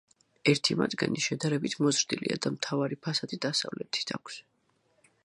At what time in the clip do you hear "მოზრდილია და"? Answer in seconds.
1.87-2.53